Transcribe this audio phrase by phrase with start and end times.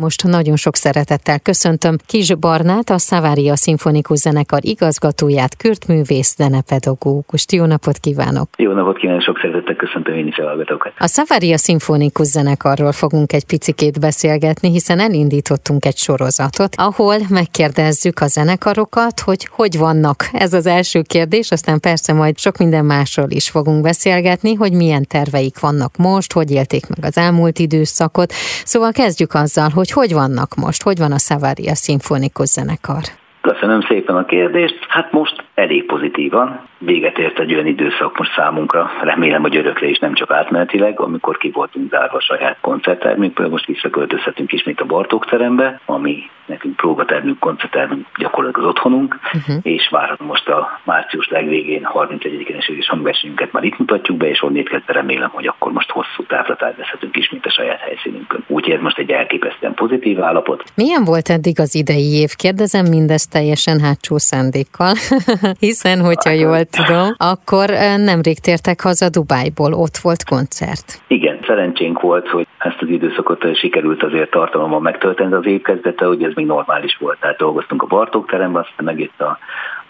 [0.00, 7.52] Most nagyon sok szeretettel köszöntöm Kis Barnát, a Szavária Szimfonikus Zenekar igazgatóját, kürtművész, zenepedagógust.
[7.52, 8.48] Jó napot kívánok!
[8.56, 10.92] Jó napot kívánok, sok szeretettel köszöntöm én is a hallgatókat.
[10.98, 18.26] A Szavária Szimfonikus Zenekarról fogunk egy picikét beszélgetni, hiszen elindítottunk egy sorozatot, ahol megkérdezzük a
[18.26, 20.28] zenekarokat, hogy hogy vannak.
[20.32, 25.06] Ez az első kérdés, aztán persze majd sok minden másról is fogunk beszélgetni, hogy milyen
[25.06, 28.32] terveik vannak most, hogy élték meg az elmúlt időszakot.
[28.64, 33.02] Szóval kezdjük azzal, hogy hogy vannak most, hogy van a Savaria Szimfonikus Zenekar?
[33.40, 34.78] Köszönöm szépen a kérdést.
[34.88, 36.68] Hát most elég pozitívan.
[36.78, 41.36] Véget ért egy olyan időszak most számunkra, remélem, hogy örökre is nem csak átmenetileg, amikor
[41.36, 47.38] ki voltunk zárva a saját koncerttermünkből, most visszaköltözhetünk ismét a Bartók terembe, ami nekünk próbatermünk,
[47.38, 49.56] koncerttermünk gyakorlatilag az otthonunk, uh-huh.
[49.62, 54.68] és várhatom most a március legvégén 31-én és hangversenyünket már itt mutatjuk be, és onnét
[54.68, 58.44] kezdve remélem, hogy akkor most hosszú távra tervezhetünk ismét a saját helyszínünkön.
[58.46, 60.64] Úgyhogy ez most egy elképesztően pozitív állapot.
[60.74, 62.30] Milyen volt eddig az idei év?
[62.36, 64.94] Kérdezem mindezt teljesen hátsó szándékkal,
[65.66, 71.02] hiszen, hogyha jól tudom, akkor nemrég tértek haza Dubájból, ott volt koncert.
[71.06, 76.22] Igen, szerencsénk volt, hogy ezt az időszakot sikerült azért tartalommal megtölteni, az év kezdete, hogy
[76.22, 77.20] ez még normális volt.
[77.20, 79.38] Tehát dolgoztunk a Bartók teremben, aztán megjött a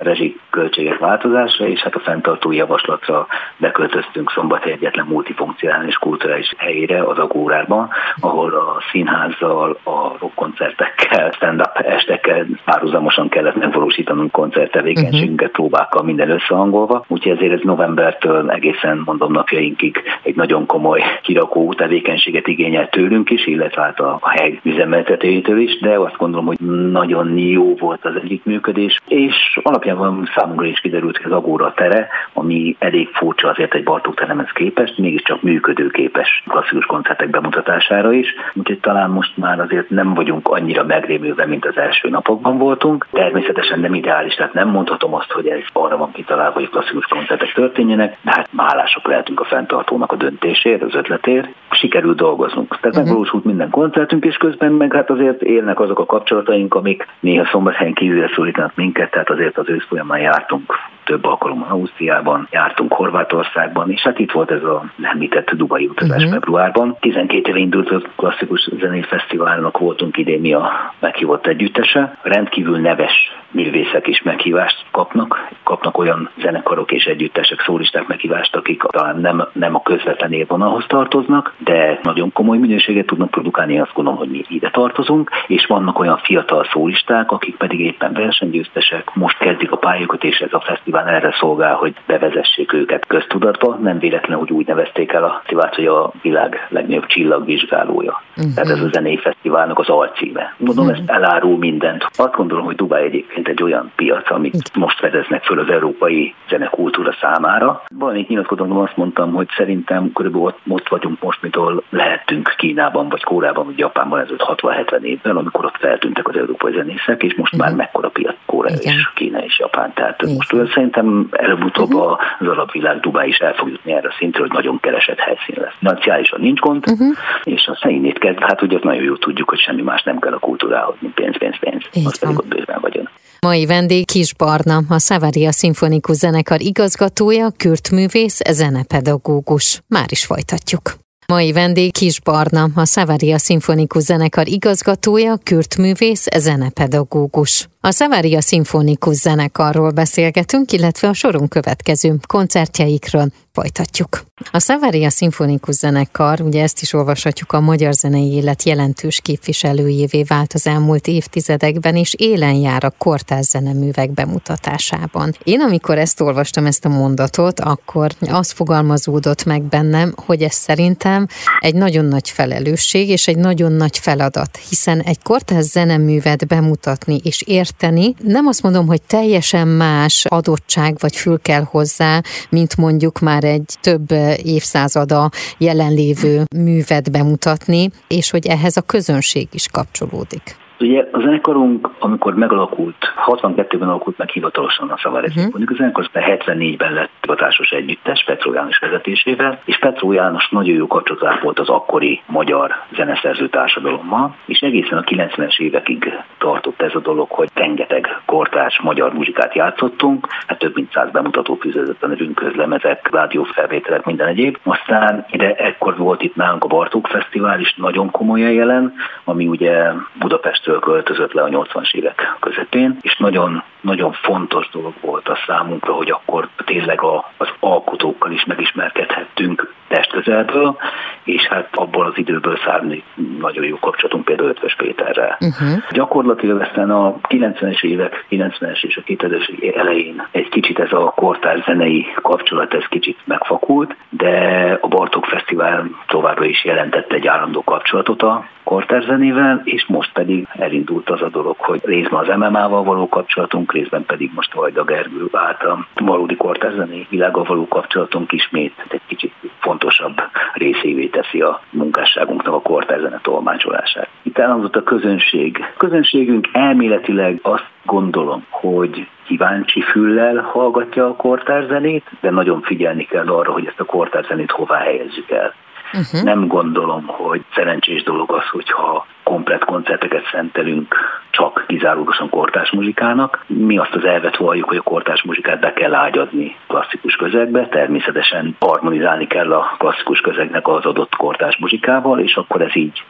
[0.02, 7.90] rezsiköltségek változása, és hát a fenntartó javaslatra beköltöztünk Szombat egyetlen multifunkcionális kulturális helyére, az Agórában,
[8.20, 15.68] ahol a színházzal, a rockkoncertekkel, stand-up estekkel párhuzamosan kellett megvalósítanunk koncerttevékenységünket uh-huh.
[15.68, 17.04] próbákkal minden összehangolva.
[17.08, 23.46] Úgyhogy ezért ez novembertől egészen mondom napjainkig egy nagyon komoly kirakó tevékenységet igényel tőlünk is,
[23.46, 26.58] illetve hát a hely üzemeltetőjétől is, de azt gondolom, hogy
[26.90, 32.08] nagyon jó volt az együttműködés, és alapján alapjában számunkra is kiderült, hogy az Agóra tere,
[32.32, 38.78] ami elég furcsa azért egy Bartók teremhez képest, mégiscsak működőképes klasszikus koncertek bemutatására is, úgyhogy
[38.80, 43.06] talán most már azért nem vagyunk annyira megrémülve, mint az első napokban voltunk.
[43.12, 47.52] Természetesen nem ideális, tehát nem mondhatom azt, hogy ez arra van kitalálva, hogy klasszikus koncertek
[47.52, 51.48] történjenek, de hát hálások lehetünk a fenntartónak a döntésért, az ötletért.
[51.70, 52.68] Sikerült dolgoznunk.
[52.68, 53.04] Tehát uh-huh.
[53.04, 57.94] megvalósult minden koncertünk, és közben meg hát azért élnek azok a kapcsolataink, amik néha szombathelyen
[57.94, 64.02] kívülre szólítanak minket, tehát azért az ősz folyamán jártunk több alkalommal Ausztriában, jártunk Horvátországban, és
[64.02, 66.32] hát itt volt ez a említett Dubai utazás uh-huh.
[66.32, 66.96] februárban.
[67.00, 72.18] 12 éve indult a klasszikus zenei fesztiválnak voltunk idén mi a meghívott együttese.
[72.22, 79.20] Rendkívül neves művészek is meghívást kapnak, kapnak olyan zenekarok és együttesek, szólisták meghívást, akik talán
[79.20, 84.28] nem, nem a közvetlen élvonalhoz tartoznak, de nagyon komoly minőséget tudnak produkálni, azt gondolom, hogy
[84.28, 89.76] mi ide tartozunk, és vannak olyan fiatal szólisták, akik pedig éppen versenygyőztesek, most kezdik a
[89.76, 93.78] pályákat, és ez a fesztivál erre szolgál, hogy bevezessék őket köztudatba.
[93.82, 98.22] Nem véletlen, hogy úgy nevezték el a fesztivált, hogy a világ legnagyobb csillagvizsgálója.
[98.36, 98.54] Uh-huh.
[98.54, 100.54] Tehát ez a zenei fesztiválnak az alcíme.
[100.58, 101.00] Mondom, uh-huh.
[101.00, 102.06] ezt elárul mindent.
[102.16, 107.12] Azt gondolom, hogy Dubáj egyébként egy olyan piac, amit most fedeznek föl az európai zenekultúra
[107.20, 107.82] számára.
[107.98, 113.08] Valamit nyilatkozom, azt mondtam, hogy szerintem körülbelül ott, ott vagyunk most, mint ahol lehettünk Kínában,
[113.08, 117.54] vagy Kórában, vagy Japánban ez 60-70 évvel, amikor ott feltűntek az európai zenészek, és most
[117.54, 117.68] uh-huh.
[117.68, 119.92] már mekkora piac Kórea és Kína és Japán.
[119.94, 120.34] Tehát Igen.
[120.34, 122.18] most szerintem előbb-utóbb uh-huh.
[122.38, 125.74] az alapvilág Dubá is el fog jutni erre a szintre, hogy nagyon keresett helyszín lesz.
[125.78, 127.16] Nacionálisan nincs gond, uh-huh.
[127.42, 130.32] és a szeinét kezd, hát ugye azt nagyon jól tudjuk, hogy semmi más nem kell
[130.32, 131.82] a kultúrához, mint pénz, pénz, pénz.
[131.92, 133.08] Így az pedig ott bőven vagyon.
[133.40, 139.80] Mai vendég Kis Barna, a Savaria Szimfonikus Zenekar igazgatója, kürtművész, zenepedagógus.
[139.88, 140.82] Már is folytatjuk.
[141.26, 147.68] Mai vendég Kis Barna, a Savaria Szimfonikus Zenekar igazgatója, kürtművész, zenepedagógus.
[147.84, 154.24] A Savaria Szimfonikus Zenekarról beszélgetünk, illetve a soron következő koncertjeikről folytatjuk.
[154.50, 160.52] A Savaria Szimfonikus Zenekar, ugye ezt is olvashatjuk, a magyar zenei élet jelentős képviselőjévé vált
[160.52, 165.34] az elmúlt évtizedekben, és élen jár a kortárs zeneművek bemutatásában.
[165.44, 171.26] Én amikor ezt olvastam, ezt a mondatot, akkor az fogalmazódott meg bennem, hogy ez szerintem
[171.60, 177.42] egy nagyon nagy felelősség és egy nagyon nagy feladat, hiszen egy kortárs zeneművet bemutatni és
[177.72, 183.44] érteni, nem azt mondom, hogy teljesen más adottság vagy fül kell hozzá, mint mondjuk már
[183.44, 184.10] egy több
[184.42, 190.61] évszázada jelenlévő művet bemutatni, és hogy ehhez a közönség is kapcsolódik.
[190.82, 195.52] Ugye a zenekarunk, amikor megalakult, 62-ben alakult meg hivatalosan a Szavári uh-huh.
[195.52, 195.62] Mhm.
[195.72, 201.40] a zenekar 74-ben lett hivatásos együttes Petró János vezetésével, és Petró János nagyon jó kapcsolat
[201.40, 207.30] volt az akkori magyar zeneszerző társadalommal, és egészen a 90-es évekig tartott ez a dolog,
[207.30, 213.08] hogy rengeteg kortárs magyar muzsikát játszottunk, hát több mint száz bemutató fűződött a nevünk közlemezek,
[213.12, 214.58] rádiófelvételek, minden egyéb.
[214.62, 218.94] Aztán ide ekkor volt itt nálunk a Bartók Fesztivál is nagyon komolyan jelen,
[219.24, 225.28] ami ugye Budapestről költözött le a 80-as évek közepén, és nagyon, nagyon fontos dolog volt
[225.28, 230.76] a számunkra, hogy akkor tényleg a, az alkotókkal is megismerkedhettünk testközelből,
[231.24, 233.02] és hát abból az időből szárni
[233.38, 235.38] nagyon jó kapcsolatunk például Ötvös Péterrel.
[235.40, 235.82] Uh-huh.
[235.90, 241.62] Gyakorlatilag aztán a 90-es évek, 90-es és a 2000-es elején egy kicsit ez a kortár
[241.66, 244.32] zenei kapcsolat, ez kicsit megfakult, de
[244.80, 251.10] a Bartók Fesztivál továbbra is jelentette egy állandó kapcsolatot a kortárzenével, és most pedig elindult
[251.10, 255.86] az a dolog, hogy részben az MMA-val való kapcsolatunk, részben pedig most Vajda Gergő által
[255.94, 260.20] valódi kortárzené világgal való kapcsolatunk ismét egy kicsit fontosabb
[260.52, 264.08] részévé teszi a munkásságunknak a kortárzene tolmácsolását.
[264.22, 265.58] Itt elhangzott a közönség.
[265.74, 273.28] A közönségünk elméletileg azt gondolom, hogy kíváncsi füllel hallgatja a kortárzenét, de nagyon figyelni kell
[273.28, 275.54] arra, hogy ezt a kortárzenét hová helyezzük el.
[275.92, 276.22] Uh-huh.
[276.22, 280.94] Nem gondolom, hogy szerencsés dolog az, hogyha komplet koncerteket szentelünk
[281.30, 283.44] csak kizárólagosan kortás muzsikának.
[283.46, 288.56] Mi azt az elvet valljuk, hogy a kortás muzsikát be kell ágyazni klasszikus közegbe, természetesen
[288.58, 293.04] harmonizálni kell a klasszikus közegnek az adott kortás muzsikával, és akkor ez így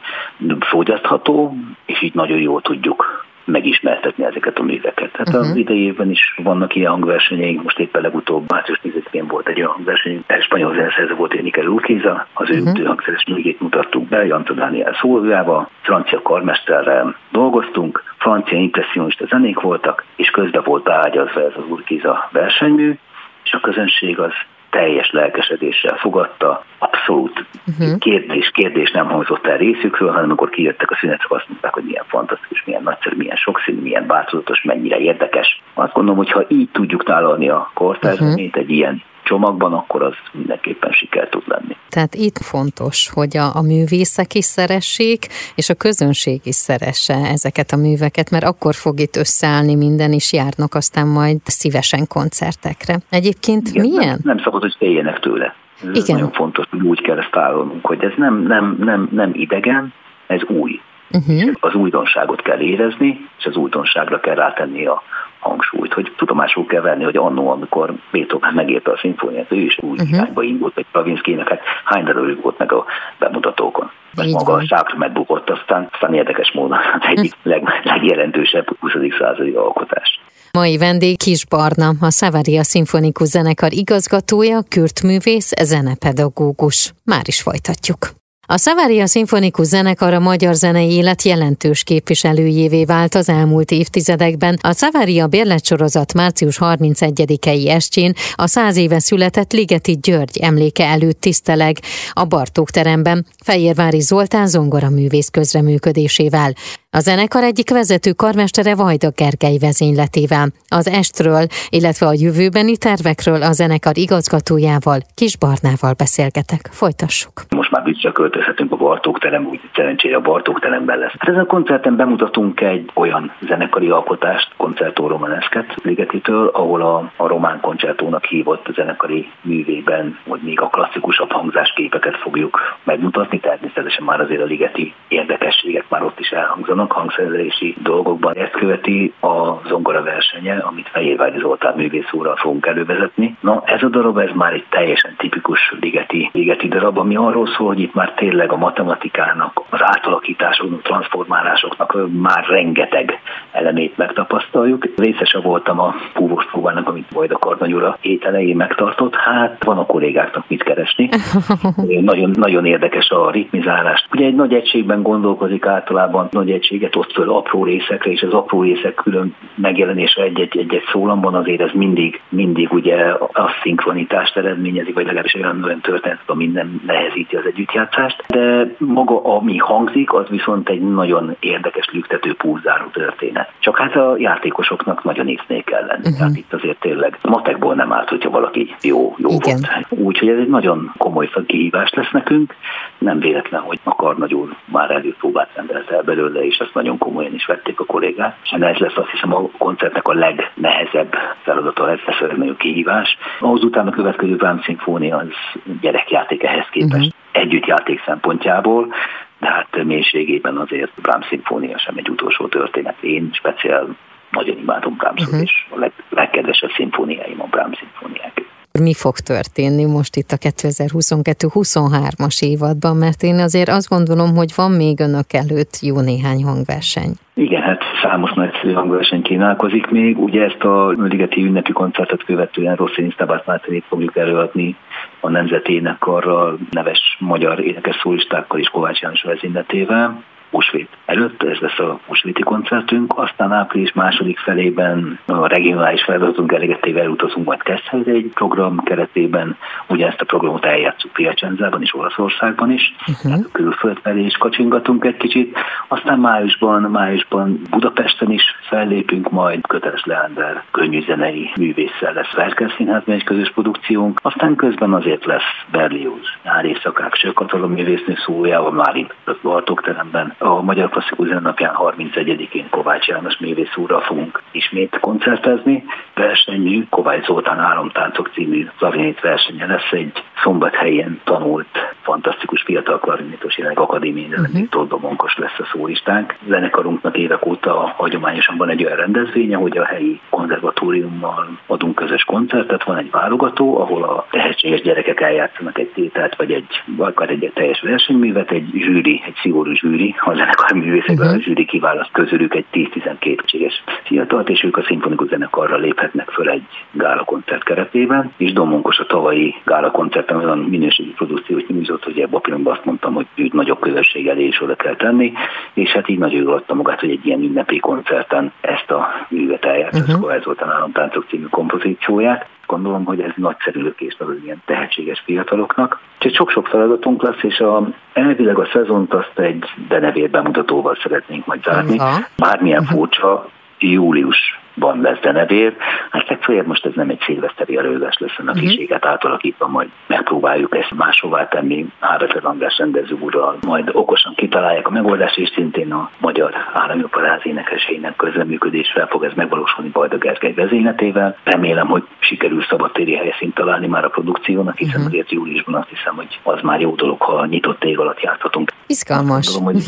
[0.61, 1.57] fogyasztható,
[1.87, 5.13] és így nagyon jól tudjuk megismertetni ezeket a műveket.
[5.13, 5.41] Tehát uh-huh.
[5.41, 9.73] az idei évben is vannak ilyen hangversenyeink, most éppen legutóbb március 10-én volt egy olyan
[9.73, 12.87] hangverseny, egy spanyol zeneszerző volt Énikel Urquiza, az ő uh-huh.
[12.87, 20.31] hangszeres művét mutattuk be, Janta Dániel szólójával, francia karmesterrel dolgoztunk, francia impressionista zenék voltak, és
[20.31, 22.99] közben volt beágyazva ez az Urquiza versenymű,
[23.45, 24.33] és a közönség az
[24.73, 27.99] teljes lelkesedéssel fogadta, abszolút uh-huh.
[27.99, 32.05] kérdés, kérdés nem hangzott el részükről, hanem amikor kijöttek a szünetre, azt mondták, hogy milyen
[32.07, 35.63] fantasztikus, milyen nagyszerű, milyen sokszínű, milyen változatos, mennyire érdekes.
[35.75, 38.63] Azt gondolom, hogy ha így tudjuk tálalni a kortárzenét uh-huh.
[38.63, 41.77] egy ilyen csomagban, akkor az mindenképpen siker tud lenni.
[41.89, 47.71] Tehát itt fontos, hogy a, a művészek is szeressék, és a közönség is szeresse ezeket
[47.71, 52.95] a műveket, mert akkor fog itt összeállni minden, és járnak aztán majd szívesen koncertekre.
[53.11, 54.07] Egyébként Igen, milyen?
[54.09, 55.55] Nem, nem szabad, hogy féljenek tőle.
[55.83, 56.17] Ez Igen.
[56.17, 59.93] nagyon fontos, hogy úgy kell ezt tálalnunk, hogy ez nem, nem, nem, nem idegen,
[60.27, 60.81] ez új.
[61.13, 61.53] Uh-huh.
[61.61, 65.03] Az újdonságot kell érezni, és az újdonságra kell rátenni a,
[65.43, 70.01] hangsúlyt, hogy tudomásul kell venni, hogy annó, amikor Beethoven megérte a szimfóniát, ő is úgy
[70.01, 70.09] uh-huh.
[70.09, 72.85] irányba indult, hogy Stravinsky-nek hát hány darabig volt meg a
[73.19, 73.91] bemutatókon.
[74.23, 74.61] Így maga van.
[74.61, 78.93] a Sákra megbukott, aztán, aztán érdekes módon az egyik leg, legjelentősebb 20.
[79.19, 80.21] századi alkotás.
[80.53, 86.93] Mai vendég Kis Barna, a Savaria Szimfonikus Zenekar igazgatója, kürtművész, zenepedagógus.
[87.05, 88.22] Már is folytatjuk.
[88.53, 94.59] A Savaria Szimfonikus Zenekar a magyar zenei élet jelentős képviselőjévé vált az elmúlt évtizedekben.
[94.61, 101.79] A Savaria bérletsorozat március 31-i estjén a száz éve született Ligeti György emléke előtt tiszteleg
[102.13, 106.55] a Bartók teremben Fejérvári Zoltán zongora művész közreműködésével.
[106.99, 110.47] A zenekar egyik vezető karmestere Vajda Gergely vezényletével.
[110.79, 111.45] Az estről,
[111.79, 116.63] illetve a jövőbeni tervekről a zenekar igazgatójával, Kis Barnával beszélgetek.
[116.81, 117.37] Folytassuk.
[117.61, 121.15] Most már visszaköltözhetünk a Bartók terem, úgy szerencsére a Bartók teremben lesz.
[121.19, 127.27] Hát ezen a koncerten bemutatunk egy olyan zenekari alkotást, koncertó romanesket Ligetitől, ahol a, a
[127.27, 134.21] román koncertónak hívott a zenekari művében, hogy még a klasszikusabb hangzásképeket fogjuk megmutatni, természetesen már
[134.21, 138.35] azért a ligeti érdekességek már ott is elhangzanak vannak hangszerelési dolgokban.
[138.37, 143.37] Ezt követi a zongora versenye, amit Fehérvári Zoltán művész úrral fogunk elővezetni.
[143.41, 147.67] Na, ez a darab, ez már egy teljesen tipikus ligeti, ligeti darab, ami arról szól,
[147.67, 153.21] hogy itt már tényleg a matematikának, az átalakításoknak, transformálásoknak már rengeteg
[153.53, 154.85] elemét megtapasztaljuk.
[154.97, 159.15] Részese voltam a púvos próbának, amit Vajda Karnanyura hét elején megtartott.
[159.15, 161.09] Hát van a kollégáknak mit keresni.
[162.01, 164.07] nagyon, nagyon érdekes a ritmizálás.
[164.13, 168.33] Ugye egy nagy egységben gondolkozik általában, nagy egység minőséget oszt föl apró részekre, és az
[168.33, 172.97] apró részek külön megjelenése egy-egy, szólamban azért ez mindig, mindig ugye
[173.33, 178.25] a szinkronitást eredményezi, vagy legalábbis olyan, olyan történet, ami nem nehezíti az együttjátszást.
[178.29, 183.51] De maga, ami hangzik, az viszont egy nagyon érdekes, lüktető, pulzáló történet.
[183.59, 186.09] Csak hát a játékosoknak nagyon észnék kell lenni.
[186.09, 186.19] Uh-huh.
[186.19, 189.59] Hát itt azért tényleg matekból nem állt, hogyha valaki jó, jó Igen.
[189.89, 190.03] volt.
[190.07, 192.55] Úgyhogy ez egy nagyon komoly kihívás lesz nekünk.
[192.99, 197.35] Nem véletlen, hogy a Karnagy úr már előpróbát rendelt el belőle, és azt nagyon komolyan
[197.35, 198.37] is vették a kollégák.
[198.43, 203.19] És ez lesz azt hiszem a koncertnek a legnehezebb feladata, ez lesz a legnagyobb kihívás.
[203.41, 206.95] Ahhoz utána a következő Brahms Szimfónia az gyerekjáték ehhez képest.
[206.95, 207.43] Uh-huh.
[207.43, 208.95] Együttjáték szempontjából,
[209.39, 212.97] de hát mélységében azért Brahms szimfónia sem egy utolsó történet.
[213.01, 213.97] Én speciál
[214.31, 215.43] nagyon imádom Brahmsot, uh-huh.
[215.43, 218.43] és a leg, legkedvesebb szimfóniáim a Brahms szimfóniák.
[218.81, 224.71] Mi fog történni most itt a 2022-23-as évadban, mert én azért azt gondolom, hogy van
[224.71, 227.13] még önök előtt jó néhány hangverseny.
[227.35, 230.19] Igen, hát számos nagyszerű hangverseny kínálkozik még.
[230.19, 234.77] Ugye ezt a Ligeti ünnepi koncertet követően Rosszini Sztabát Mátenét fogjuk előadni
[235.21, 240.23] a Nemzeti Énekarral, neves magyar énekes szólistákkal és Kovács János vezényletével.
[240.53, 247.09] Húsvét előtt, ez lesz a húsvéti koncertünk, aztán április második felében a regionális feladatunk elégetével
[247.09, 249.57] utazunk majd Keszthelyre egy program keretében,
[249.89, 253.17] ugye ezt a programot eljátszunk Piacenzában és Olaszországban is, uh-huh.
[253.23, 260.05] tehát külföld felé is kacsingatunk egy kicsit, aztán májusban, májusban Budapesten is fellépünk, majd Köteles
[260.05, 266.69] Leander könnyűzenei művésszel lesz Verkel Színházban egy közös produkciónk, aztán közben azért lesz Berlioz, nyári
[266.69, 273.39] éjszakák, Sőkatalom művésznő szójával már itt Bartók teremben, a Magyar Klasszikus Zenapján 31-én Kovács János
[273.39, 275.85] művész úrral fogunk ismét koncertezni.
[276.15, 283.83] Versenyű Kovács Zoltán Álomtáncok című klarinét versenye lesz egy szombathelyen tanult fantasztikus fiatal klarinétos jelenleg
[283.83, 285.01] akadémiai uh-huh.
[285.01, 286.35] Monkos lesz a szólistánk.
[286.49, 292.85] Zenekarunknak évek óta hagyományosan van egy olyan rendezvénye, hogy a helyi konzervatóriummal adunk közös koncertet,
[292.85, 297.81] van egy válogató, ahol a tehetséges gyerekek eljátszanak egy tételt, vagy egy, vagy egy teljes
[297.81, 301.41] versenyművet, egy zsűri, egy szigorú zsűri, a zenekar művészekből uh-huh.
[301.41, 306.51] a zsűri kiválaszt közülük egy 10-12 cséges fiatalt, és ők a szimfonikus zenekarra léphetnek föl
[306.51, 312.19] egy gála koncert keretében, és Domonkos a tavalyi gála koncerten olyan minőségi produkciót nyújtott, hogy
[312.19, 315.33] ebben a pillanatban azt mondtam, hogy őt nagyobb közösség elé is oda kell tenni,
[315.73, 319.65] és hát így nagyon jól adta magát, hogy egy ilyen ünnepi koncerten ezt a művet
[319.65, 320.21] eljárt, uh-huh.
[320.21, 326.01] Kovács Zoltán Államtáncok című kompozícióját gondolom, hogy ez nagyszerű lökést az ilyen tehetséges fiataloknak.
[326.15, 331.63] Úgyhogy sok-sok feladatunk lesz, és a, elvileg a szezont azt egy denevér bemutatóval szeretnénk majd
[331.63, 331.99] zárni.
[332.37, 333.49] Bármilyen furcsa,
[333.91, 335.77] július van lesz denevér.
[336.11, 338.97] Hát legfeljebb most ez nem egy szilveszteri előadás lesz, a uh-huh.
[339.01, 345.39] átalakítva, majd megpróbáljuk ezt máshová tenni Ábetlen András rendező úrral, majd okosan kitalálják a megoldást,
[345.39, 351.37] és szintén a Magyar Állami Operáz énekeseinek közleműködésre fog ez megvalósulni Bajda Gergely vezényletével.
[351.45, 355.07] Remélem, hogy sikerül szabadtéri helyszínt találni már a produkciónak, hiszen uh-huh.
[355.07, 358.73] azért júliusban azt hiszem, hogy az már jó dolog, ha nyitott ég alatt játszhatunk.
[358.87, 359.59] Izgalmas.
[359.63, 359.81] Hogy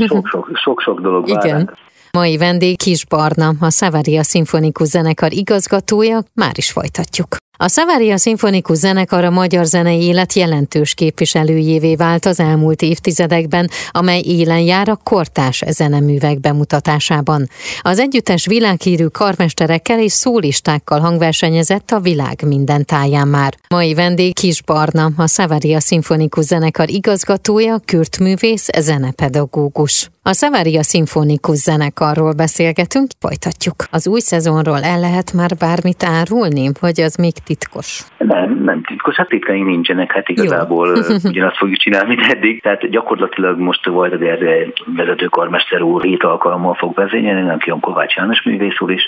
[0.55, 1.65] sok-sok dolog Igen.
[1.67, 1.77] Vár
[2.15, 7.37] Mai vendég Kis Barna, a Szavária Szimfonikus Zenekar igazgatója, már is folytatjuk.
[7.57, 14.21] A Szavária Szimfonikus Zenekar a magyar zenei élet jelentős képviselőjévé vált az elmúlt évtizedekben, amely
[14.21, 17.49] élen jár a kortás zeneművek bemutatásában.
[17.81, 23.55] Az együttes világhírű karmesterekkel és szólistákkal hangversenyezett a világ minden táján már.
[23.69, 30.09] Mai vendég Kis Barna, a Szavária Szimfonikus Zenekar igazgatója, kürtművész, zenepedagógus.
[30.27, 33.75] A Szavária Szimfonikus Zenekarról beszélgetünk, folytatjuk.
[33.91, 37.89] Az új szezonról el lehet már bármit árulni, vagy az még titkos?
[38.19, 40.89] Nem, nem titkos, hát titkai nincsenek, hát igazából
[41.33, 42.63] ugyanazt fogjuk csinálni, mint eddig.
[42.63, 48.15] Tehát gyakorlatilag most volt a vezető vezetőkarmester úr hét alkalommal fog vezényelni, aki a Kovács
[48.15, 49.03] János művész úr is,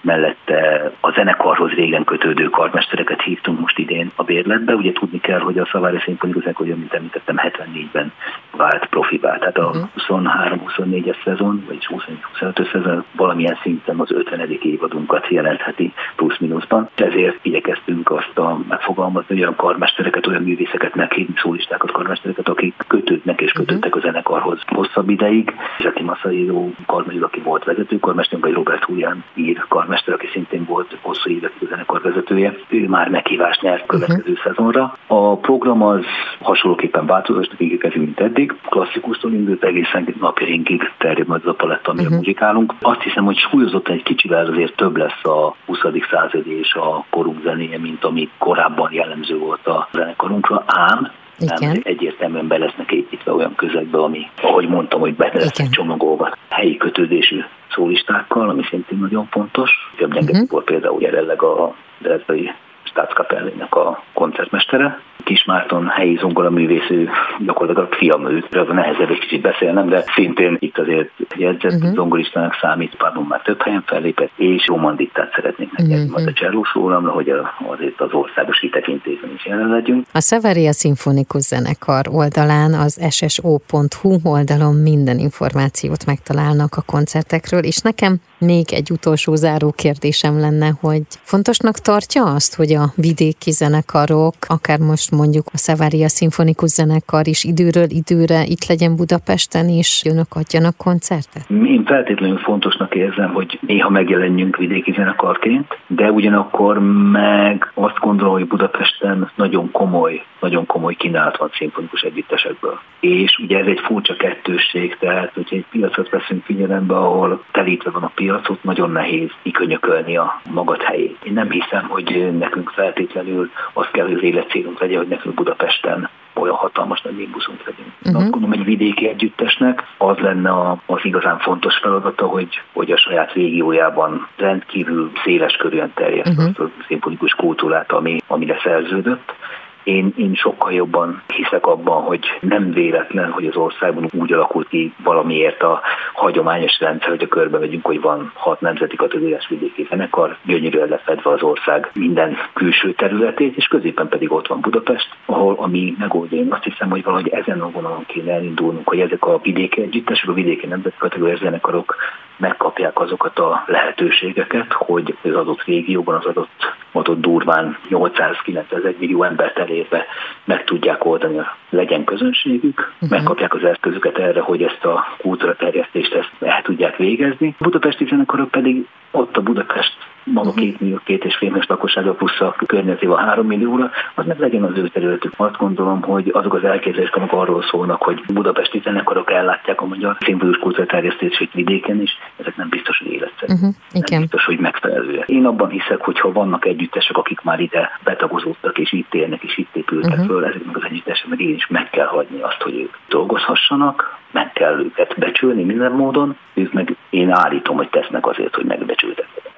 [0.00, 4.74] mellette a zenekarhoz régen kötődő karmestereket hívtunk most idén a bérletbe.
[4.74, 8.12] Ugye tudni kell, hogy a Szavári Szimfonikus Zenekar, amit említettem, 74-ben
[8.56, 11.10] vált profibá, tehát a 23-24-es mhm.
[11.24, 14.50] szezon, vagy 25-ös szezon valamilyen szinten az 50.
[14.62, 16.88] évadunkat jelentheti plusz-minuszban.
[16.94, 23.52] Ezért igyekeztünk azt a megfogalmazni, olyan karmestereket, olyan művészeket meghívni, szólistákat, karmestereket, akik kötődnek és
[23.52, 25.54] kötöttek a zenekarhoz hosszabb ideig.
[25.78, 31.30] Zsaki Masairo karmester, aki volt vezetőkarmester, vagy Robert Hulian ír karmester, aki szintén volt hosszú
[31.30, 32.54] évekig a zenekar vezetője.
[32.68, 34.44] Ő már meghívást nyert következő uh-huh.
[34.44, 34.96] szezonra.
[35.06, 36.04] A program az
[36.40, 38.39] hasonlóképpen változásnak ígérkezik, mint eddig.
[38.46, 42.16] Klasszikustól indult egészen napjainkig terjed majd az a paletta, ami uh-huh.
[42.16, 42.74] muzsikálunk.
[42.80, 45.78] Azt hiszem, hogy súlyozottan egy kicsivel azért több lesz a 20.
[46.10, 52.48] századi és a korunk zenéje, mint ami korábban jellemző volt a zenekarunkra, ám nem egyértelműen
[52.48, 57.40] be lesznek építve olyan közegbe, ami, ahogy mondtam, hogy be lesznek csomagolva helyi kötődésű
[57.74, 59.70] szólistákkal, ami szintén nagyon fontos.
[59.96, 60.48] Több uh-huh.
[60.48, 62.52] volt például jelenleg a Dresdai
[62.90, 65.00] Staatskapellének a koncertmestere.
[65.24, 70.78] Kismárton helyi zongoraművésző, gyakorlatilag fiam őt, az a nehezebb egy kicsit beszélnem, de szintén itt
[70.78, 71.94] azért jegyzett uh-huh.
[71.94, 76.10] zongoristának számít, pardon, már több helyen fellépett, és romandiktát szeretnék neki uh-huh.
[76.10, 77.32] majd a csellós rólamra, hogy
[77.68, 80.06] azért az országos kitekintésben is jelen legyünk.
[80.12, 88.16] A Severia Szimfonikus Zenekar oldalán az sso.hu oldalon minden információt megtalálnak a koncertekről, és nekem
[88.38, 94.78] még egy utolsó záró kérdésem lenne, hogy fontosnak tartja azt, hogy a vidéki zenekarok, akár
[94.78, 100.76] most mondjuk a Szevária Szimfonikus Zenekar is időről időre itt legyen Budapesten, és önök adjanak
[100.76, 101.50] koncertet?
[101.50, 106.78] Én feltétlenül fontosnak érzem, hogy néha megjelenjünk vidéki zenekarként, de ugyanakkor
[107.12, 112.78] meg azt gondolom, hogy Budapesten nagyon komoly, nagyon komoly kínálat van szimfonikus együttesekből.
[113.00, 118.02] És ugye ez egy furcsa kettősség, tehát hogyha egy piacot veszünk figyelembe, ahol telítve van
[118.02, 121.18] a piacot, nagyon nehéz kikönyökölni a magad helyét.
[121.22, 126.08] Én nem hiszem, hogy nekünk feltétlenül az kell, hogy az életcélunk legyen, hogy nekünk Budapesten
[126.34, 127.92] olyan hatalmas nagy buszunk legyen.
[128.02, 128.22] Uh-huh.
[128.22, 133.32] Azt gondolom, egy vidéki együttesnek az lenne az igazán fontos feladata, hogy, hogy a saját
[133.32, 136.66] régiójában rendkívül széles körűen terjeszt uh-huh.
[136.66, 139.34] a szimfonikus kultúrát, ami, amire szerződött
[139.82, 144.94] én, én sokkal jobban hiszek abban, hogy nem véletlen, hogy az országban úgy alakult ki
[145.02, 145.80] valamiért a
[146.12, 151.30] hagyományos rendszer, hogy a körbe megyünk, hogy van hat nemzeti kategóriás vidéki zenekar, gyönyörűen lefedve
[151.30, 156.36] az ország minden külső területét, és középen pedig ott van Budapest, ahol a mi megoldó,
[156.36, 160.28] én azt hiszem, hogy valahogy ezen a vonalon kéne elindulnunk, hogy ezek a vidéki együttesek,
[160.28, 161.96] a vidéki nemzeti kategóriás zenekarok
[162.36, 169.58] megkapják azokat a lehetőségeket, hogy az adott régióban, az adott, adott durván 800-900 millió embert
[169.58, 170.06] elérve
[170.44, 173.10] meg tudják oldani, legyen közönségük, uh-huh.
[173.10, 177.54] megkapják az eszközöket erre, hogy ezt a kultúra terjesztést ezt el tudják végezni.
[177.58, 179.96] A budapesti zenekarok pedig ott a Budapest
[180.32, 184.62] maga két millió, két és fél lakossága plusz a környezetével három millióra, az meg legyen
[184.62, 185.32] az ő területük.
[185.36, 190.16] Azt gondolom, hogy azok az elképzelések, amik arról szólnak, hogy budapesti zenekarok ellátják a magyar
[190.20, 193.52] színvonalus kultúrterjesztését vidéken is, ezek nem biztos, hogy életszerű.
[193.52, 193.74] Uh-huh,
[194.10, 195.28] nem biztos, hogy megfelelőek.
[195.28, 199.58] Én abban hiszek, hogy ha vannak együttesek, akik már ide betagozódtak, és itt élnek, és
[199.58, 200.26] itt épültek uh-huh.
[200.26, 204.78] föl, ezeknek az együtteseknek én is meg kell hagyni azt, hogy ők dolgozhassanak, meg kell
[204.78, 209.09] őket becsülni minden módon, ők meg én állítom, hogy tesznek azért, hogy megbecsültek.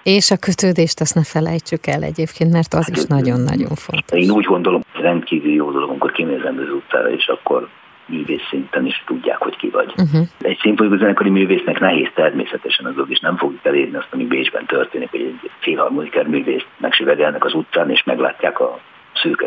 [0.02, 4.18] És a kötődést azt ne felejtsük el egyébként, mert az hát, is nagyon-nagyon fontos.
[4.18, 7.68] Én úgy gondolom, rendkívül jó dolog, amikor kinézem az utcára, és akkor
[8.06, 9.92] művész szinten is tudják, hogy ki vagy.
[9.96, 10.26] Uh-huh.
[10.40, 15.10] Egy szimfonikus zenekari művésznek nehéz természetesen az és nem fogjuk elérni azt, ami Bécsben történik,
[15.10, 18.78] hogy egy filharmoniker művészt megsüvegelnek az utcán, és meglátják a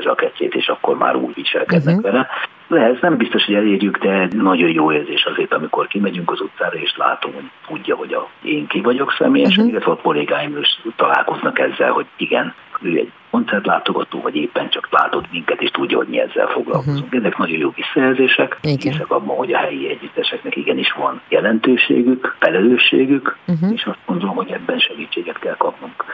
[0.05, 2.11] a kettét, és akkor már úgy viselkednek uh-huh.
[2.11, 2.27] vele.
[2.69, 6.93] Ez nem biztos, hogy elérjük, de nagyon jó érzés azért, amikor kimegyünk az utcára, és
[6.97, 9.69] látom, hogy tudja, hogy a, én ki vagyok személyesen, uh-huh.
[9.69, 15.31] illetve a kollégáim is találkoznak ezzel, hogy igen, ő egy koncertlátogató, vagy éppen csak látott
[15.31, 17.05] minket, és tudja, hogy mi ezzel foglalkozunk.
[17.05, 17.19] Uh-huh.
[17.19, 18.57] Ezek nagyon jó visszajelzések.
[18.61, 18.91] Igen.
[18.91, 23.73] Hiszek abban, hogy a helyi együtteseknek igenis van jelentőségük, felelősségük, uh-huh.
[23.73, 26.05] és azt gondolom, hogy ebben segítséget kell kapnunk,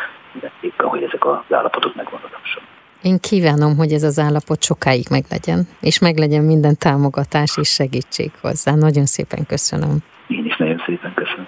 [0.59, 2.80] éppen, hogy ezek az állapotok megmaradhassanak.
[3.01, 8.75] Én kívánom, hogy ez az állapot sokáig meglegyen, és meglegyen minden támogatás és segítség hozzá.
[8.75, 9.97] Nagyon szépen köszönöm.
[10.27, 11.47] Én is nagyon szépen köszönöm.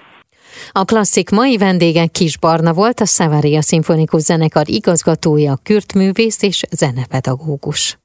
[0.72, 7.98] A klasszik mai vendége Kis Barna volt, a Szavária Szimfonikus Zenekar igazgatója, kürtművész és zenepedagógus.